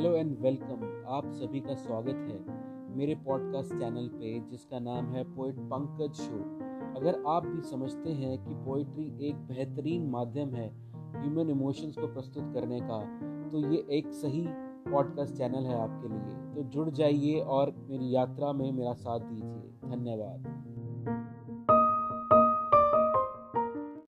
Hello 0.00 0.16
and 0.16 0.36
welcome 0.40 0.84
आप 1.06 1.26
सभी 1.30 1.60
का 1.60 1.74
स्वागत 1.74 2.20
है 2.28 2.96
मेरे 2.96 3.14
पॉडकास्ट 3.14 3.72
चैनल 3.72 4.06
पे, 4.08 4.38
जिसका 4.50 4.78
नाम 4.78 5.06
है 5.06 5.24
पोइट 5.24 5.58
पंकज 5.72 6.14
शो 6.14 6.38
अगर 7.00 7.22
आप 7.28 7.46
भी 7.46 7.60
समझते 7.60 8.10
हैं 8.10 8.38
कि 8.44 8.54
पोइट्री 8.64 9.04
एक 9.28 9.34
बेहतरीन 9.48 10.08
माध्यम 10.10 10.54
है 10.54 10.68
ह्यूमन 11.16 11.50
इमोशंस 11.50 11.98
को 11.98 12.06
प्रस्तुत 12.06 12.54
करने 12.54 12.80
का 12.80 13.02
तो 13.50 13.58
ये 13.72 13.84
एक 13.90 14.12
सही 14.12 14.46
पॉडकास्ट 14.90 15.34
चैनल 15.34 15.66
है 15.66 15.78
आपके 15.80 16.08
लिए। 16.08 16.54
तो 16.54 16.62
जुड़ 16.68 16.88
जाइए 16.90 17.40
और 17.40 17.74
मेरी 17.90 18.14
यात्रा 18.14 18.52
में 18.52 18.70
मेरा 18.72 18.92
साथ 18.92 19.20
दीजिए। 19.20 19.90
धन्यवाद। 19.90 20.79